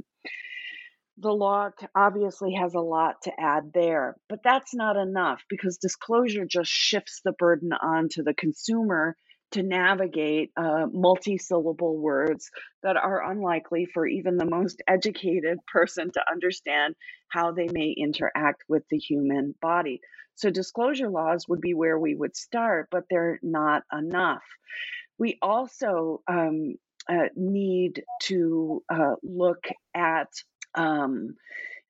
[1.20, 6.44] The law obviously has a lot to add there, but that's not enough because disclosure
[6.44, 9.16] just shifts the burden onto the consumer
[9.52, 12.50] to navigate uh, multi syllable words
[12.82, 16.94] that are unlikely for even the most educated person to understand
[17.28, 20.00] how they may interact with the human body.
[20.36, 24.44] So, disclosure laws would be where we would start, but they're not enough.
[25.18, 26.76] We also um,
[27.08, 30.28] uh, need to uh, look at
[30.78, 31.34] um,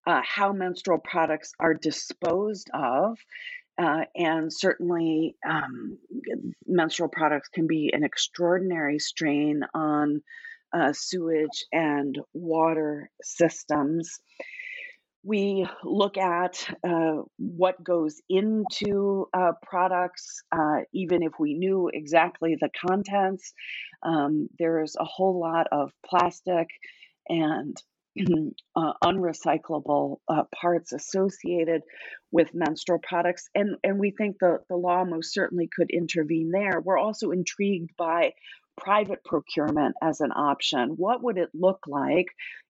[0.07, 3.19] uh, how menstrual products are disposed of
[3.79, 5.99] uh, and certainly, um,
[6.67, 10.21] menstrual products can be an extraordinary strain on
[10.73, 14.19] uh, sewage and water systems.
[15.23, 22.57] We look at uh, what goes into uh, products, uh, even if we knew exactly
[22.61, 23.53] the contents.
[24.03, 26.67] Um, there's a whole lot of plastic
[27.29, 27.77] and
[28.77, 31.83] uh, unrecyclable uh, parts associated
[32.31, 33.49] with menstrual products.
[33.55, 36.81] And, and we think the, the law most certainly could intervene there.
[36.81, 38.33] We're also intrigued by
[38.77, 40.91] private procurement as an option.
[40.97, 42.27] What would it look like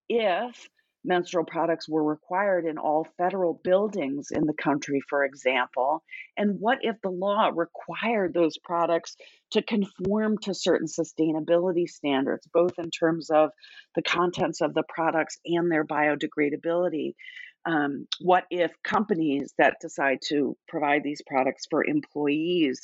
[0.08, 0.68] if
[1.08, 6.04] menstrual products were required in all federal buildings in the country, for example?
[6.36, 9.16] And what if the law required those products
[9.52, 13.50] to conform to certain sustainability standards, both in terms of
[13.96, 17.14] the contents of the products and their biodegradability?
[17.64, 22.80] Um, what if companies that decide to provide these products for employees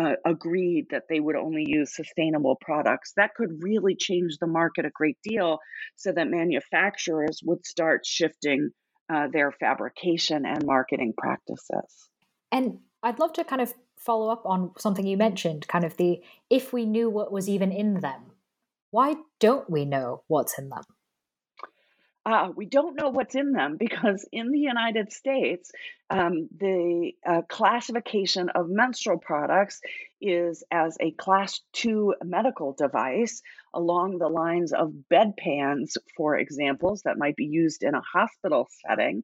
[0.00, 3.12] uh, agreed that they would only use sustainable products.
[3.16, 5.58] That could really change the market a great deal
[5.96, 8.70] so that manufacturers would start shifting
[9.12, 12.08] uh, their fabrication and marketing practices.
[12.52, 16.20] And I'd love to kind of follow up on something you mentioned kind of the
[16.48, 18.32] if we knew what was even in them,
[18.90, 20.82] why don't we know what's in them?
[22.26, 25.72] Uh, we don't know what's in them because in the United States,
[26.10, 29.80] um, the uh, classification of menstrual products
[30.20, 33.40] is as a class two medical device
[33.72, 39.22] along the lines of bedpans, for examples, that might be used in a hospital setting.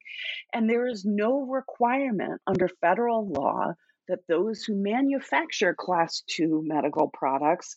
[0.55, 3.75] And there is no requirement under federal law
[4.09, 7.77] that those who manufacture class two medical products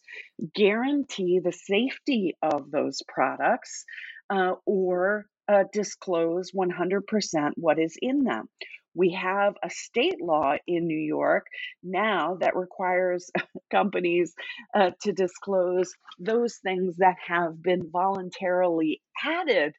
[0.54, 3.86] guarantee the safety of those products
[4.30, 8.48] uh, or uh, disclose 100% what is in them.
[8.96, 11.48] We have a state law in New York
[11.84, 13.30] now that requires
[13.72, 14.34] companies
[14.76, 19.74] uh, to disclose those things that have been voluntarily added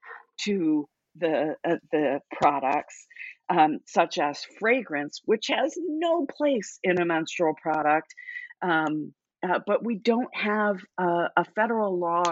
[0.44, 3.06] to the uh, the products,
[3.48, 8.14] um, such as fragrance, which has no place in a menstrual product.
[8.62, 12.22] Um, uh, but we don't have a federal law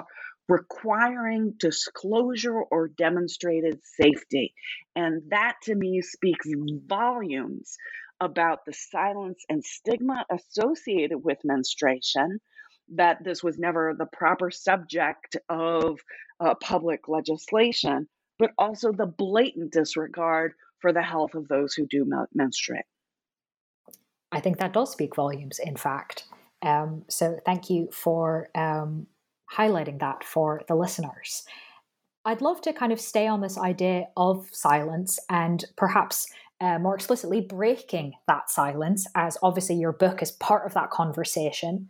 [0.48, 4.54] requiring disclosure or demonstrated safety.
[4.96, 6.46] And that to me speaks
[6.86, 7.76] volumes
[8.20, 12.40] about the silence and stigma associated with menstruation,
[12.94, 15.98] that this was never the proper subject of
[16.40, 18.08] uh, public legislation,
[18.38, 22.84] but also the blatant disregard for the health of those who do menstruate.
[24.32, 26.24] I think that does speak volumes, in fact.
[26.62, 29.06] Um, so thank you for um,
[29.56, 31.44] highlighting that for the listeners.
[32.24, 36.26] I'd love to kind of stay on this idea of silence and perhaps
[36.60, 41.88] uh, more explicitly breaking that silence, as obviously your book is part of that conversation.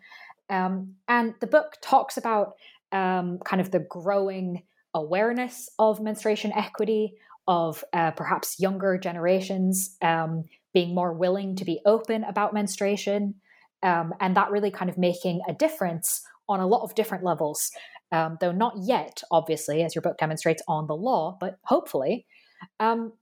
[0.51, 2.55] Um, and the book talks about
[2.93, 4.63] um, kind of the growing
[4.95, 7.15] awareness of menstruation equity,
[7.47, 10.45] of uh, perhaps younger generations um,
[10.75, 13.35] being more willing to be open about menstruation,
[13.83, 17.71] um, and that really kind of making a difference on a lot of different levels,
[18.13, 22.27] um, though not yet, obviously, as your book demonstrates, on the law, but hopefully.
[22.81, 23.13] Um,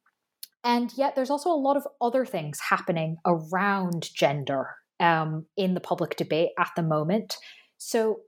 [0.64, 5.80] and yet, there's also a lot of other things happening around gender um, in the
[5.80, 7.36] public debate at the moment.
[7.78, 8.20] So,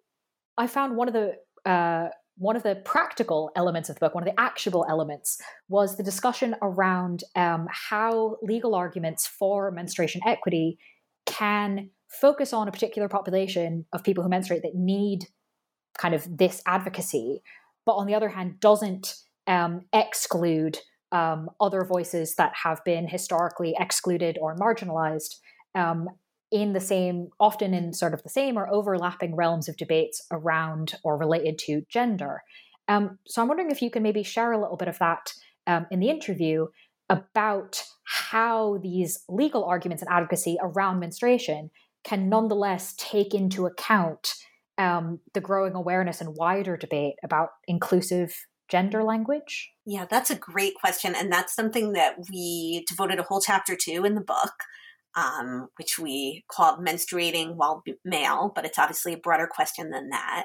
[0.57, 1.37] I found one of the
[1.71, 5.97] uh, one of the practical elements of the book, one of the actionable elements, was
[5.97, 10.79] the discussion around um, how legal arguments for menstruation equity
[11.27, 15.27] can focus on a particular population of people who menstruate that need
[15.99, 17.43] kind of this advocacy,
[17.85, 20.79] but on the other hand, doesn't um, exclude
[21.13, 25.37] um, other voices that have been historically excluded or marginalized
[25.75, 26.09] um,
[26.51, 30.95] in the same, often in sort of the same or overlapping realms of debates around
[31.05, 32.43] or related to gender.
[32.89, 35.33] Um, so I'm wondering if you can maybe share a little bit of that
[35.67, 36.67] um, in the interview
[37.11, 41.71] about how these legal arguments and advocacy around menstruation
[42.05, 44.35] can nonetheless take into account
[44.79, 48.35] um, the growing awareness and wider debate about inclusive
[48.69, 49.71] gender language?
[49.85, 51.15] Yeah, that's a great question.
[51.15, 54.53] And that's something that we devoted a whole chapter to in the book,
[55.17, 60.45] um, which we called Menstruating While Male, but it's obviously a broader question than that.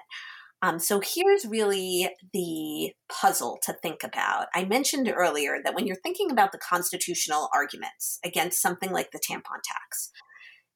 [0.64, 4.47] Um, so here's really the puzzle to think about.
[4.56, 9.20] I mentioned earlier that when you're thinking about the constitutional arguments against something like the
[9.20, 10.10] tampon tax,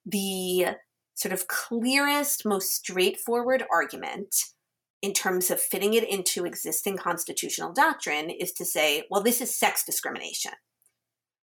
[0.08, 0.68] the
[1.16, 4.36] sort of clearest, most straightforward argument
[5.02, 9.56] in terms of fitting it into existing constitutional doctrine is to say, well, this is
[9.56, 10.52] sex discrimination.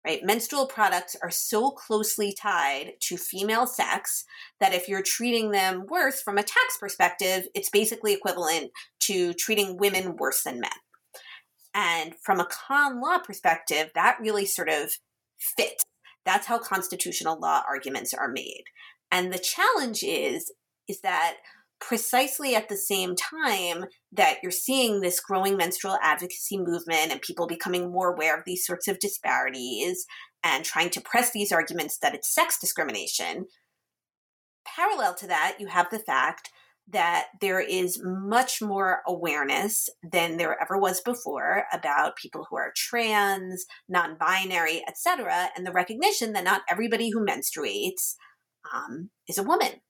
[0.07, 0.25] Right?
[0.25, 4.25] Menstrual products are so closely tied to female sex
[4.61, 9.77] that if you're treating them worse from a tax perspective, it's basically equivalent to treating
[9.77, 10.71] women worse than men.
[11.75, 14.93] And from a con law perspective, that really sort of
[15.39, 15.85] fits.
[16.29, 18.65] That's how constitutional law arguments are made.
[19.11, 20.53] And the challenge is
[20.87, 21.37] is that
[21.81, 27.47] precisely at the same time that you're seeing this growing menstrual advocacy movement and people
[27.47, 30.05] becoming more aware of these sorts of disparities
[30.45, 33.47] and trying to press these arguments that it's sex discrimination,
[34.67, 36.51] parallel to that, you have the fact
[36.91, 42.73] that there is much more awareness than there ever was before about people who are
[42.75, 48.15] trans, non-binary, etc., and the recognition that not everybody who menstruates
[48.73, 49.81] um, is a woman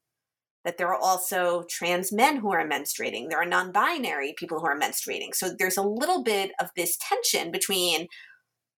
[0.64, 3.28] that there are also trans men who are menstruating.
[3.28, 5.34] There are non binary people who are menstruating.
[5.34, 8.07] So there's a little bit of this tension between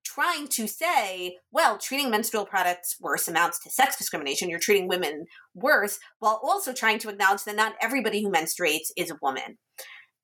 [0.05, 4.51] trying to say, well, treating menstrual products worse amounts to sex discrimination.
[4.51, 9.11] You're treating women worse, while also trying to acknowledge that not everybody who menstruates is
[9.11, 9.59] a woman.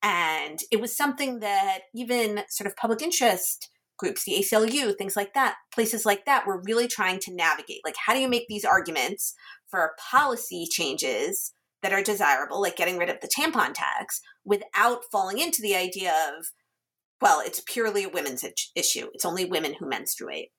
[0.02, 5.34] And it was something that even sort of public interest groups, the ACLU, things like
[5.34, 7.80] that, places like that, were really trying to navigate.
[7.84, 9.34] Like, how do you make these arguments
[9.68, 11.52] for policy changes
[11.82, 16.12] that are desirable, like getting rid of the tampon tax, without falling into the idea
[16.36, 16.46] of,
[17.20, 18.44] well, it's purely a women's
[18.74, 19.08] issue.
[19.14, 20.50] It's only women who menstruate.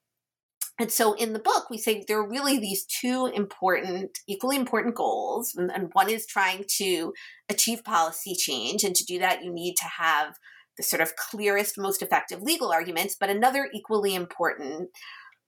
[0.80, 4.94] And so in the book, we say there are really these two important, equally important
[4.94, 5.52] goals.
[5.56, 7.12] And, and one is trying to
[7.48, 8.84] achieve policy change.
[8.84, 10.34] And to do that, you need to have
[10.76, 13.16] the sort of clearest, most effective legal arguments.
[13.18, 14.90] But another equally important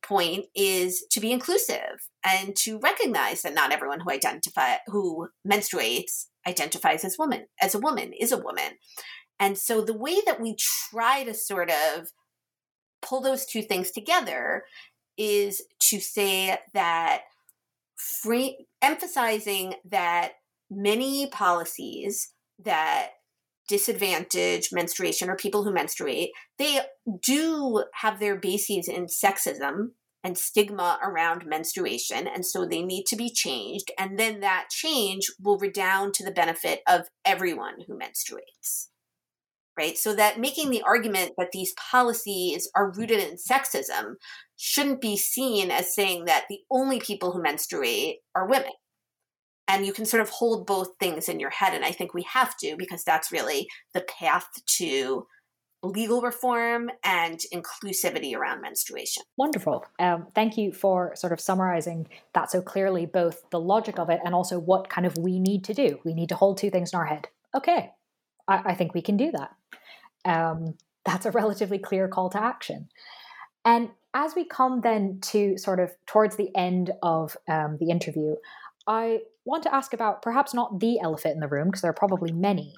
[0.02, 6.26] point is to be inclusive and to recognize that not everyone who identify who menstruates
[6.46, 8.72] identifies as woman as a woman is a woman
[9.40, 12.08] and so the way that we try to sort of
[13.02, 14.64] pull those two things together
[15.16, 17.22] is to say that
[17.96, 20.32] free, emphasizing that
[20.70, 22.32] many policies
[22.62, 23.10] that
[23.68, 26.80] disadvantage menstruation or people who menstruate, they
[27.22, 29.90] do have their bases in sexism
[30.22, 32.26] and stigma around menstruation.
[32.26, 33.90] And so they need to be changed.
[33.98, 38.88] And then that change will redound to the benefit of everyone who menstruates.
[39.80, 39.96] Right?
[39.96, 44.16] So that making the argument that these policies are rooted in sexism
[44.58, 48.72] shouldn't be seen as saying that the only people who menstruate are women.
[49.66, 52.24] And you can sort of hold both things in your head and i think we
[52.24, 55.26] have to because that's really the path to
[55.82, 59.22] legal reform and inclusivity around menstruation.
[59.38, 59.86] Wonderful.
[59.98, 64.20] Um, thank you for sort of summarizing that so clearly both the logic of it
[64.26, 66.00] and also what kind of we need to do.
[66.04, 67.28] We need to hold two things in our head.
[67.54, 67.92] Okay.
[68.46, 69.56] I, I think we can do that
[70.24, 72.88] um, that's a relatively clear call to action.
[73.64, 78.34] And as we come then to sort of towards the end of um, the interview
[78.86, 81.94] I want to ask about perhaps not the elephant in the room, because there are
[81.94, 82.74] probably many,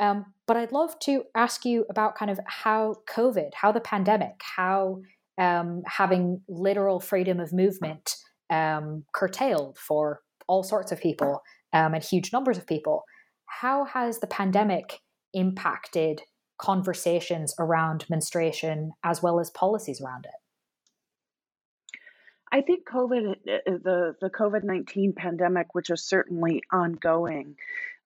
[0.00, 4.40] um, but I'd love to ask you about kind of how COVID, how the pandemic,
[4.56, 5.00] how
[5.38, 8.16] um, having literal freedom of movement
[8.50, 11.42] um, curtailed for all sorts of people
[11.72, 13.04] um, and huge numbers of people,
[13.46, 15.00] how has the pandemic
[15.32, 16.22] impacted
[16.64, 20.40] conversations around menstruation as well as policies around it?
[22.50, 27.56] I think COVID, uh, uh, the the COVID nineteen pandemic, which is certainly ongoing,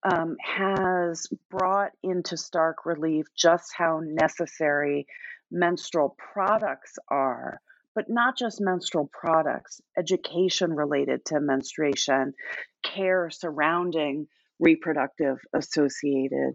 [0.03, 5.07] um, has brought into stark relief just how necessary
[5.53, 7.61] menstrual products are,
[7.95, 12.35] but not just menstrual products, education related to menstruation,
[12.83, 14.27] care surrounding
[14.59, 16.55] reproductive associated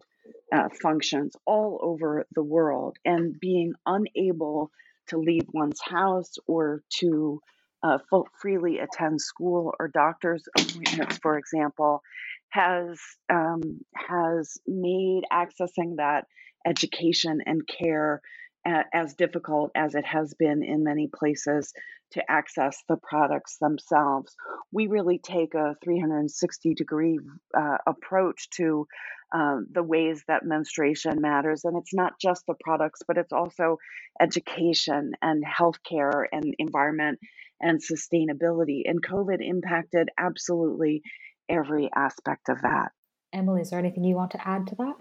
[0.52, 4.72] uh, functions all over the world, and being unable
[5.08, 7.42] to leave one's house or to
[7.84, 7.98] uh,
[8.42, 12.02] freely attend school or doctor's appointments, for example,
[12.50, 13.00] has
[13.30, 13.62] um,
[13.94, 16.26] has made accessing that
[16.66, 18.22] education and care
[18.66, 21.74] as difficult as it has been in many places
[22.12, 24.36] to access the products themselves.
[24.72, 27.20] We really take a 360 degree
[27.58, 28.88] uh, approach to
[29.34, 31.66] uh, the ways that menstruation matters.
[31.66, 33.78] And it's not just the products, but it's also
[34.22, 37.20] education and healthcare and environment
[37.60, 38.84] and sustainability.
[38.86, 41.02] And COVID impacted absolutely
[41.50, 42.92] every aspect of that.
[43.34, 44.96] Emily, is there anything you want to add to that?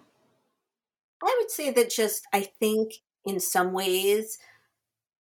[1.23, 2.95] I would say that just, I think
[3.25, 4.39] in some ways,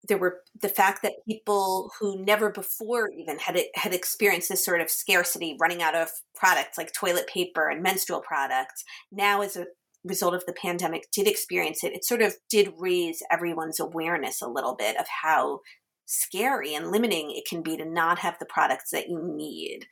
[0.06, 4.80] there were the fact that people who never before even had had experienced this sort
[4.80, 9.66] of scarcity, running out of products like toilet paper and menstrual products, now as a
[10.04, 11.92] result of the pandemic did experience it.
[11.92, 15.60] It sort of did raise everyone's awareness a little bit of how
[16.06, 19.86] scary and limiting it can be to not have the products that you need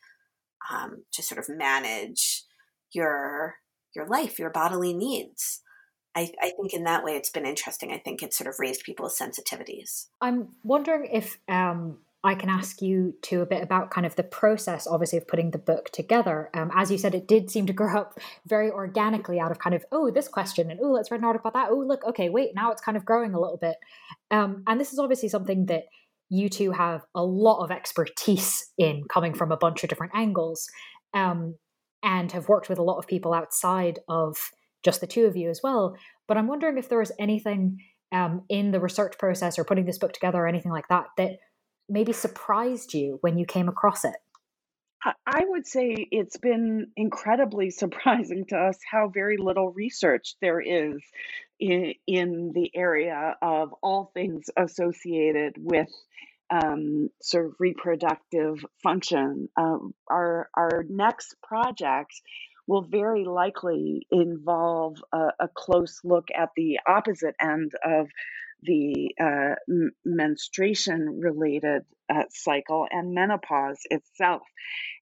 [0.72, 2.44] um, to sort of manage
[2.92, 3.56] your
[3.94, 5.62] your life, your bodily needs.
[6.16, 7.92] I, I, think in that way it's been interesting.
[7.92, 10.06] I think it sort of raised people's sensitivities.
[10.20, 14.22] I'm wondering if um, I can ask you to a bit about kind of the
[14.22, 16.50] process, obviously, of putting the book together.
[16.54, 19.76] Um, as you said, it did seem to grow up very organically out of kind
[19.76, 21.72] of, oh, this question, and oh, let's write an article about that.
[21.72, 23.76] Oh, look, okay, wait, now it's kind of growing a little bit.
[24.30, 25.84] Um, and this is obviously something that
[26.28, 30.68] you two have a lot of expertise in coming from a bunch of different angles
[31.14, 31.56] um,
[32.02, 34.50] and have worked with a lot of people outside of
[34.86, 35.96] just the two of you as well.
[36.26, 37.82] But I'm wondering if there was anything
[38.12, 41.32] um, in the research process or putting this book together or anything like that that
[41.88, 44.14] maybe surprised you when you came across it.
[45.04, 51.02] I would say it's been incredibly surprising to us how very little research there is
[51.60, 55.90] in, in the area of all things associated with
[56.48, 59.48] um, sort of reproductive function.
[59.56, 62.20] Um, our our next project
[62.66, 68.08] will very likely involve a, a close look at the opposite end of
[68.62, 74.42] the uh, m- menstruation related uh, cycle and menopause itself.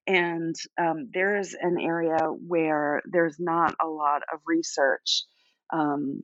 [0.06, 5.24] And um, there's an area where there's not a lot of research
[5.72, 6.20] um,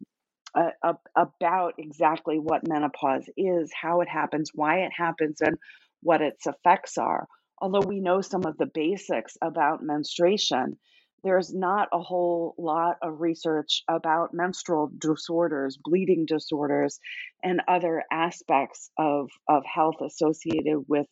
[0.55, 5.57] uh, about exactly what menopause is, how it happens, why it happens, and
[6.03, 7.27] what its effects are.
[7.61, 10.79] Although we know some of the basics about menstruation,
[11.23, 16.99] there's not a whole lot of research about menstrual disorders, bleeding disorders,
[17.43, 21.07] and other aspects of, of health associated with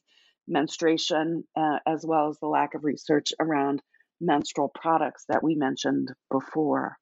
[0.47, 3.83] menstruation, uh, as well as the lack of research around
[4.21, 6.97] menstrual products that we mentioned before.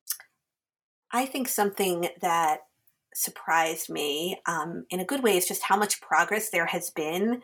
[1.12, 2.60] I think something that
[3.14, 7.40] surprised me um, in a good way is just how much progress there has been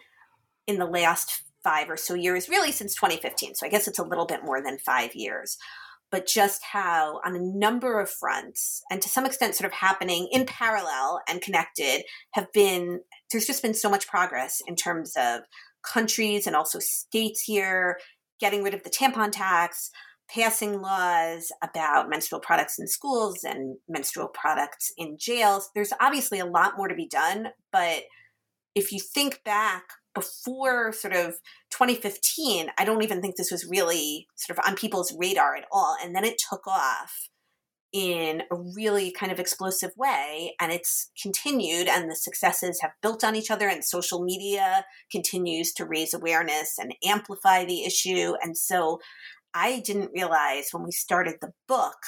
[0.67, 3.55] in the last five or so years, really since 2015.
[3.55, 5.57] So I guess it's a little bit more than five years.
[6.11, 10.29] But just how, on a number of fronts, and to some extent, sort of happening
[10.31, 12.03] in parallel and connected,
[12.33, 13.01] have been
[13.31, 15.41] there's just been so much progress in terms of
[15.83, 17.99] countries and also states here
[18.41, 19.91] getting rid of the tampon tax,
[20.29, 25.71] passing laws about menstrual products in schools and menstrual products in jails.
[25.75, 28.03] There's obviously a lot more to be done, but
[28.75, 29.85] if you think back
[30.15, 31.35] before sort of
[31.71, 35.97] 2015, I don't even think this was really sort of on people's radar at all.
[36.03, 37.29] And then it took off
[37.93, 43.23] in a really kind of explosive way and it's continued and the successes have built
[43.23, 48.57] on each other and social media continues to raise awareness and amplify the issue and
[48.57, 48.99] so
[49.53, 51.99] i didn't realize when we started the book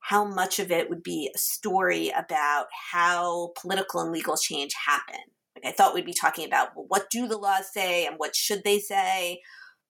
[0.00, 5.20] how much of it would be a story about how political and legal change happen
[5.64, 8.62] I thought we'd be talking about well, what do the laws say and what should
[8.64, 9.40] they say,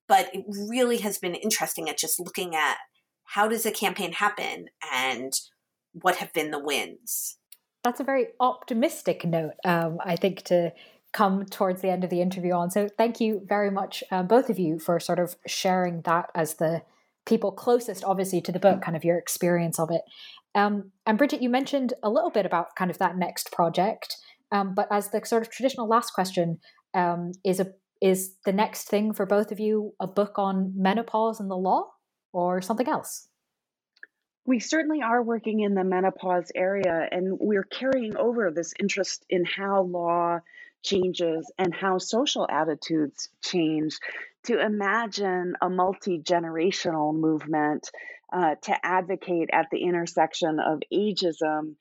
[0.08, 2.76] but it really has been interesting at just looking at
[3.24, 5.32] how does a campaign happen and
[5.92, 7.36] what have been the wins.
[7.84, 10.72] That's a very optimistic note, um, I think, to
[11.12, 12.70] come towards the end of the interview on.
[12.70, 16.54] So thank you very much, uh, both of you, for sort of sharing that as
[16.54, 16.82] the
[17.26, 20.02] people closest, obviously, to the book, kind of your experience of it.
[20.54, 24.16] Um, and Bridget, you mentioned a little bit about kind of that next project.
[24.52, 26.58] Um, but as the sort of traditional last question,
[26.94, 31.38] um, is a is the next thing for both of you a book on menopause
[31.38, 31.86] and the law,
[32.32, 33.28] or something else?
[34.46, 39.44] We certainly are working in the menopause area, and we're carrying over this interest in
[39.44, 40.40] how law
[40.82, 43.98] changes and how social attitudes change,
[44.44, 47.90] to imagine a multi generational movement
[48.32, 51.74] uh, to advocate at the intersection of ageism.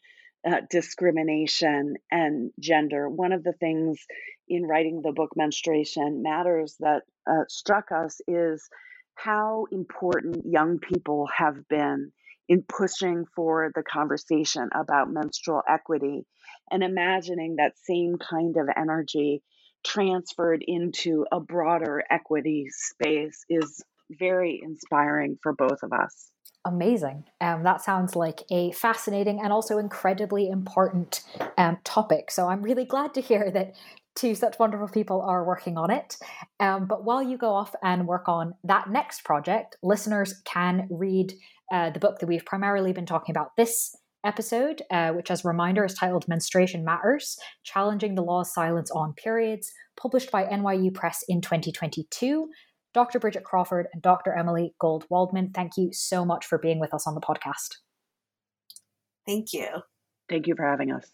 [0.47, 3.09] Uh, discrimination and gender.
[3.09, 3.99] One of the things
[4.47, 8.69] in writing the book Menstruation Matters that uh, struck us is
[9.15, 12.13] how important young people have been
[12.47, 16.25] in pushing for the conversation about menstrual equity
[16.71, 19.43] and imagining that same kind of energy
[19.85, 26.31] transferred into a broader equity space is very inspiring for both of us.
[26.65, 27.23] Amazing.
[27.39, 31.21] Um, that sounds like a fascinating and also incredibly important
[31.57, 32.31] um, topic.
[32.31, 33.75] So I'm really glad to hear that
[34.15, 36.17] two such wonderful people are working on it.
[36.59, 41.33] Um, but while you go off and work on that next project, listeners can read
[41.71, 43.95] uh, the book that we've primarily been talking about this
[44.25, 49.13] episode, uh, which, as a reminder, is titled Menstruation Matters Challenging the Law's Silence on
[49.13, 52.49] Periods, published by NYU Press in 2022.
[52.93, 53.19] Dr.
[53.19, 54.33] Bridget Crawford and Dr.
[54.33, 57.77] Emily Gold Waldman, thank you so much for being with us on the podcast.
[59.25, 59.67] Thank you.
[60.27, 61.11] Thank you for having us.